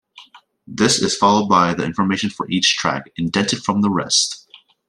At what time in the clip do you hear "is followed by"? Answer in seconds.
0.99-1.75